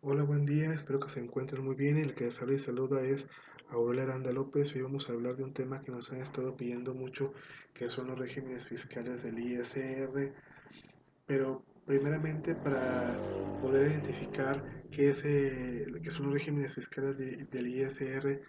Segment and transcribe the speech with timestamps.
[0.00, 1.98] Hola, buen día, espero que se encuentren muy bien.
[1.98, 3.26] El que les habla y saluda es
[3.68, 4.74] Aurelio Aranda López.
[4.74, 7.32] Hoy vamos a hablar de un tema que nos han estado pidiendo mucho,
[7.74, 10.32] que son los regímenes fiscales del ISR.
[11.26, 13.18] Pero primeramente para
[13.60, 18.40] poder identificar qué, es, qué son los regímenes fiscales de- del ISR,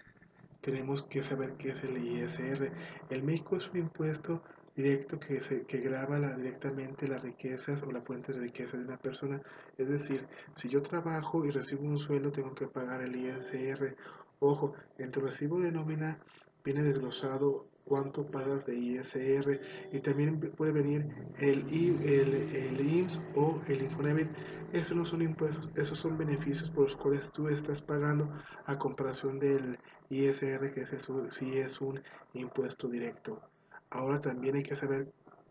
[0.62, 2.72] tenemos que saber qué es el ISR.
[3.10, 4.44] El México es un impuesto
[4.78, 8.86] directo que, se, que graba la, directamente las riquezas o la fuente de riqueza de
[8.86, 9.42] una persona.
[9.78, 13.96] Es decir, si yo trabajo y recibo un sueldo, tengo que pagar el ISR.
[14.40, 16.20] Ojo, en tu recibo de nómina
[16.64, 19.60] viene desglosado cuánto pagas de ISR
[19.94, 21.08] y también puede venir
[21.40, 21.66] el,
[22.04, 24.30] el, el IMSS o el Infonavit.
[24.74, 28.30] Esos no son impuestos, esos son beneficios por los cuales tú estás pagando
[28.66, 32.02] a comparación del ISR, que ese sí es un
[32.34, 33.42] impuesto directo.
[33.90, 35.08] Ahora también hay que saber,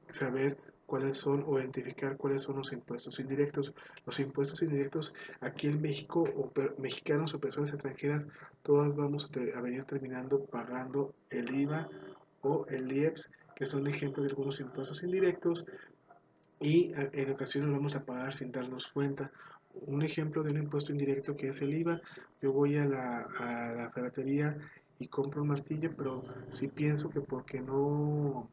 [0.09, 3.75] saber cuáles son o identificar cuáles son los impuestos indirectos.
[4.05, 8.25] Los impuestos indirectos aquí en México, o per- mexicanos o personas extranjeras,
[8.63, 11.89] todas vamos a, te- a venir terminando pagando el IVA
[12.43, 15.65] o el IEPS, que son ejemplos de algunos impuestos indirectos
[16.61, 19.31] y en ocasiones vamos a pagar sin darnos cuenta.
[19.73, 22.01] Un ejemplo de un impuesto indirecto que es el IVA,
[22.41, 24.57] yo voy a la, a la ferretería
[24.99, 28.51] y compro un martillo, pero si pienso que porque no,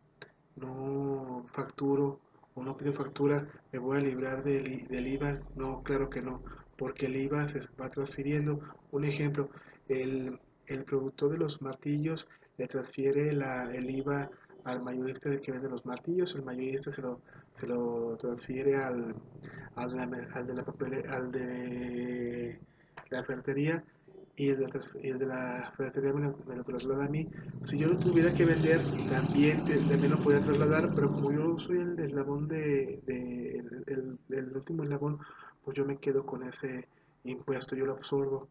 [0.56, 2.20] no facturo
[2.56, 5.40] o no pido factura, me voy a librar del, del IVA.
[5.56, 6.44] No, claro que no,
[6.78, 8.60] porque el IVA se va transfiriendo.
[8.92, 9.50] Un ejemplo,
[9.88, 14.30] el, el productor de los martillos le transfiere la, el IVA
[14.66, 17.20] al mayorista que vende los martillos, el mayorista se lo,
[17.54, 19.16] se lo transfiere al,
[19.76, 22.60] al, de la papele- al de
[23.10, 23.84] la ferretería
[24.36, 24.58] y el
[25.20, 26.22] de, la ferretería me
[26.56, 27.30] lo, traslada a mí.
[27.66, 31.58] Si yo lo tuviera que vender, también, te- también lo podía trasladar, pero como yo
[31.60, 35.20] soy el eslabón de, de el, el- el último eslabón,
[35.64, 36.88] pues yo me quedo con ese
[37.24, 38.50] impuesto, yo lo absorbo.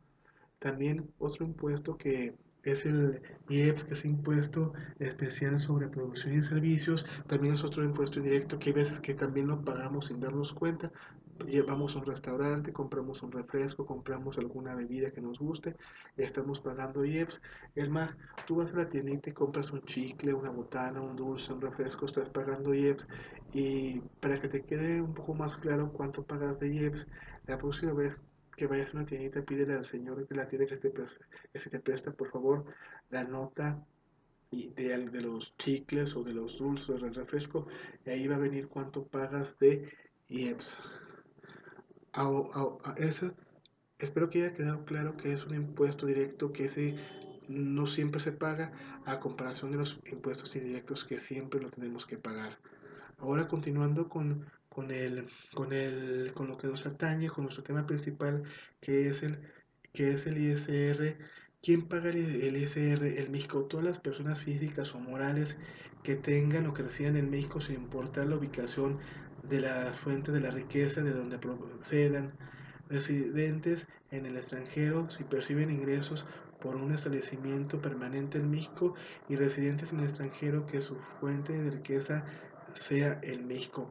[0.59, 2.35] También otro impuesto que
[2.65, 7.05] es el IEPS, que es impuesto especial sobre producción y servicios.
[7.27, 10.93] También es otro impuesto indirecto que hay veces que también lo pagamos sin darnos cuenta.
[11.47, 15.75] Llevamos a un restaurante, compramos un refresco, compramos alguna bebida que nos guste,
[16.17, 17.41] estamos pagando IEPS.
[17.75, 21.53] Es más, tú vas a la tiendita y compras un chicle, una botana, un dulce,
[21.53, 23.09] un refresco, estás pagando IEPS.
[23.53, 27.09] Y para que te quede un poco más claro cuánto pagas de IEPS,
[27.47, 28.21] la próxima vez
[28.57, 31.61] que vayas a una tiendita, pídele al señor de la tienda que, te preste, que
[31.61, 32.65] se te presta, por favor,
[33.11, 33.85] la nota
[34.51, 37.67] y de, de los chicles o de los dulces o del refresco,
[38.05, 39.89] y ahí va a venir cuánto pagas de
[40.29, 40.79] IEPS.
[42.13, 43.33] A, a, a eso,
[43.99, 46.97] espero que haya quedado claro que es un impuesto directo que ese
[47.49, 48.73] no siempre se paga
[49.05, 52.59] a comparación de los impuestos indirectos que siempre lo tenemos que pagar.
[53.19, 57.87] Ahora continuando con, con, el, con, el, con lo que nos atañe, con nuestro tema
[57.87, 58.43] principal,
[58.81, 59.39] que es el,
[59.93, 61.19] que es el ISR.
[61.63, 63.05] ¿Quién paga el, ISR?
[63.05, 65.57] El México, todas las personas físicas o morales
[66.03, 68.99] que tengan o que residan en México sin importar la ubicación
[69.43, 72.33] de la fuente de la riqueza, de donde procedan,
[72.89, 76.27] residentes en el extranjero si perciben ingresos
[76.61, 78.95] por un establecimiento permanente en México
[79.29, 82.25] y residentes en el extranjero que su fuente de riqueza
[82.75, 83.91] sea el México.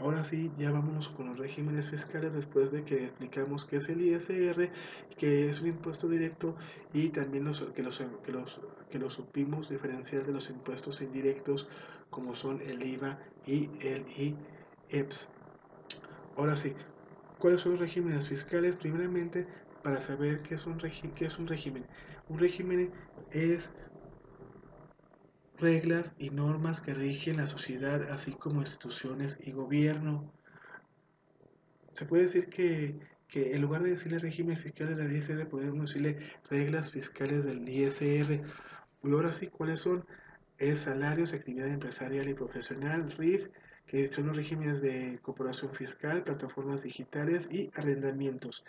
[0.00, 4.00] Ahora sí, ya vámonos con los regímenes fiscales después de que explicamos qué es el
[4.00, 4.70] ISR,
[5.18, 6.54] que es un impuesto directo
[6.92, 8.60] y también los, que, los, que, los,
[8.90, 11.68] que supimos diferenciar de los impuestos indirectos
[12.10, 14.06] como son el IVA y el
[14.90, 15.28] IEPS.
[16.36, 16.74] Ahora sí,
[17.40, 18.76] ¿cuáles son los regímenes fiscales?
[18.76, 19.48] Primeramente,
[19.82, 21.84] para saber qué es un, qué es un régimen.
[22.28, 22.92] Un régimen
[23.32, 23.72] es
[25.58, 30.32] reglas y normas que rigen la sociedad, así como instituciones y gobierno.
[31.92, 32.98] Se puede decir que,
[33.28, 36.18] que en lugar de decirle régimen fiscal de la ISR, podemos decirle
[36.48, 38.42] reglas fiscales del ISR.
[39.02, 40.04] Y ahora sí, ¿cuáles son?
[40.58, 43.48] Es salarios, actividad empresarial y profesional, RIF,
[43.86, 48.64] que son los regímenes de corporación fiscal, plataformas digitales y arrendamientos.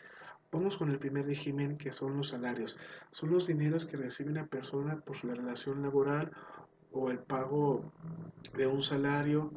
[0.51, 2.77] Vamos con el primer régimen que son los salarios.
[3.11, 6.31] Son los dineros que recibe una persona por la relación laboral
[6.91, 7.91] o el pago
[8.55, 9.51] de un salario,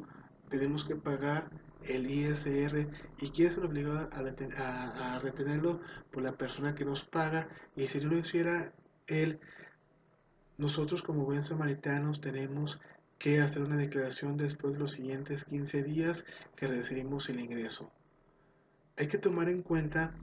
[0.49, 1.49] tenemos que pagar
[1.83, 2.87] el ISR
[3.19, 5.81] y quién es el obligado a, a, retenerlo
[6.11, 7.49] por la persona que nos paga.
[7.75, 8.71] Y si no lo hiciera
[9.07, 9.39] él,
[10.57, 12.79] nosotros como buen samaritanos tenemos
[13.17, 16.25] que hacer una declaración después de los siguientes 15 días
[16.55, 17.91] que recibimos el ingreso.
[18.97, 20.13] Hay que tomar en cuenta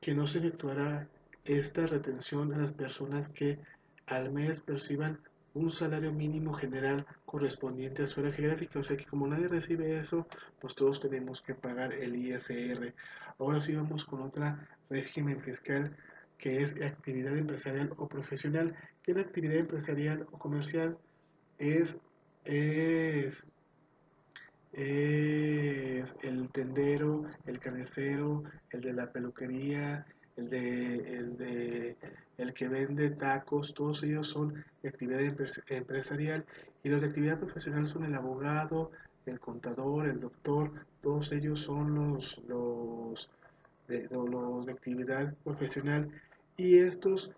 [0.00, 1.08] que no se efectuará
[1.44, 3.58] esta retención a las personas que
[4.06, 5.20] al mes perciban
[5.58, 8.78] un salario mínimo general correspondiente a su hora geográfica.
[8.78, 10.26] O sea que como nadie recibe eso,
[10.60, 12.94] pues todos tenemos que pagar el ISR.
[13.38, 15.96] Ahora sí vamos con otra régimen fiscal
[16.38, 18.74] que es actividad empresarial o profesional.
[19.02, 20.96] ¿Qué es actividad empresarial o comercial?
[21.58, 21.96] Es,
[22.44, 23.44] es,
[24.72, 30.06] es el tendero, el carnicero, el de la peluquería,
[30.38, 31.96] el de, el de
[32.38, 35.20] el que vende tacos, todos ellos son actividad
[35.68, 36.44] empresarial
[36.84, 38.92] y los de actividad profesional son el abogado,
[39.26, 43.28] el contador, el doctor, todos ellos son los, los,
[43.88, 46.08] de, los de actividad profesional
[46.56, 47.32] y estos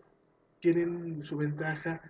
[0.60, 2.02] tienen su ventaja,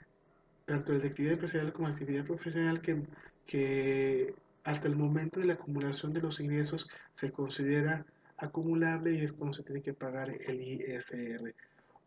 [0.67, 3.03] tanto el de actividad empresarial como de actividad profesional, que,
[3.47, 4.35] que
[4.65, 8.05] hasta el momento de la acumulación de los ingresos se considera
[8.41, 11.55] acumulable y es cuando se tiene que pagar el ISR.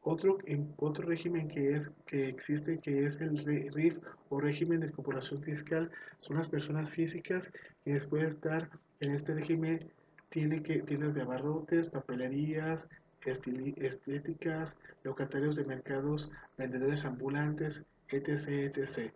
[0.01, 0.37] Otro,
[0.77, 3.37] otro régimen que, es, que existe, que es el
[3.73, 3.97] RIF
[4.29, 5.89] o régimen de incorporación fiscal,
[6.19, 7.49] son las personas físicas
[7.85, 8.69] que después de estar
[8.99, 9.89] en este régimen
[10.29, 12.81] tienen que, tiendas de abarrotes, papelerías,
[13.25, 19.13] estéticas, locatarios de mercados, vendedores ambulantes, etc, etc.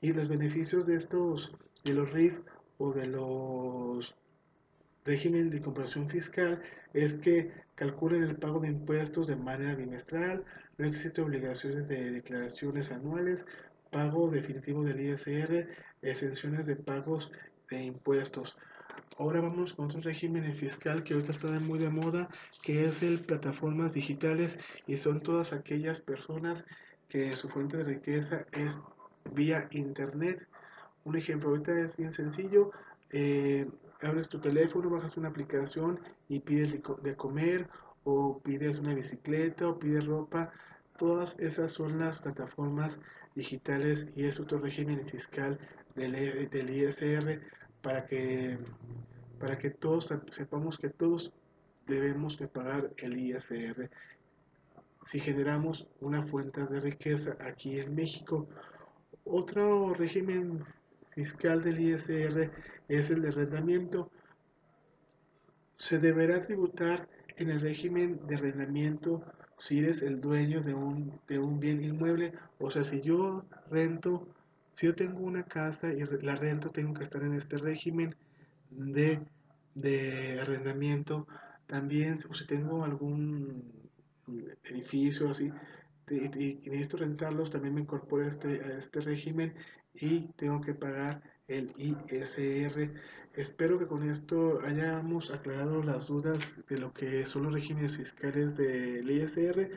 [0.00, 1.52] Y los beneficios de estos,
[1.84, 2.38] de los RIF
[2.78, 4.14] o de los
[5.08, 6.60] régimen de comparación fiscal
[6.92, 10.44] es que calculen el pago de impuestos de manera bimestral,
[10.76, 13.44] no existen obligaciones de declaraciones anuales,
[13.90, 15.66] pago definitivo del ISR,
[16.02, 17.32] exenciones de pagos
[17.70, 18.56] de impuestos.
[19.18, 22.28] Ahora vamos con otro régimen fiscal que ahorita está muy de moda,
[22.62, 26.64] que es el plataformas digitales y son todas aquellas personas
[27.08, 28.80] que su fuente de riqueza es
[29.32, 30.46] vía internet.
[31.04, 32.70] Un ejemplo ahorita es bien sencillo.
[33.10, 33.66] Eh,
[34.02, 37.68] abres tu teléfono, bajas una aplicación y pides de comer
[38.04, 40.50] o pides una bicicleta o pides ropa.
[40.96, 43.00] Todas esas son las plataformas
[43.34, 45.58] digitales y es otro régimen fiscal
[45.94, 47.40] del, del ISR
[47.82, 48.58] para que,
[49.38, 51.32] para que todos sepamos que todos
[51.86, 53.90] debemos de pagar el ISR
[55.04, 58.46] si generamos una fuente de riqueza aquí en México.
[59.24, 60.64] Otro régimen
[61.18, 62.48] fiscal del ISR
[62.86, 64.08] es el de arrendamiento.
[65.76, 69.24] Se deberá tributar en el régimen de arrendamiento
[69.58, 72.34] si eres el dueño de un, de un bien inmueble.
[72.60, 74.28] O sea, si yo rento,
[74.76, 78.14] si yo tengo una casa y la rento, tengo que estar en este régimen
[78.70, 79.18] de,
[79.74, 81.26] de arrendamiento.
[81.66, 83.90] También, o si tengo algún
[84.62, 85.50] edificio así,
[86.10, 89.54] y, necesito rentarlos, también me incorporo este, a este régimen
[90.00, 92.92] y tengo que pagar el ISR.
[93.34, 98.56] Espero que con esto hayamos aclarado las dudas de lo que son los regímenes fiscales
[98.56, 99.70] del ISR.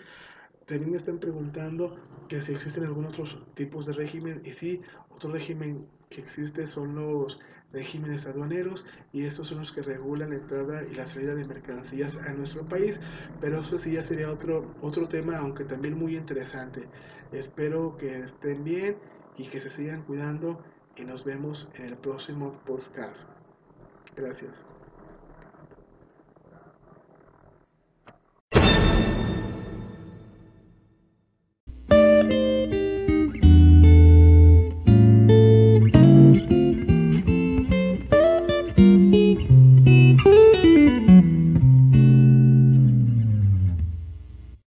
[0.66, 1.98] También me están preguntando
[2.28, 6.96] que si existen algunos otros tipos de régimen y sí, otro régimen que existe son
[6.96, 7.40] los
[7.74, 12.18] regímenes aduaneros y estos son los que regulan la entrada y la salida de mercancías
[12.18, 13.00] a nuestro país,
[13.40, 16.90] pero eso sí ya sería otro, otro tema, aunque también muy interesante.
[17.32, 18.98] Espero que estén bien
[19.42, 20.64] y que se sigan cuidando
[20.96, 23.28] y nos vemos en el próximo podcast.
[24.16, 24.64] Gracias.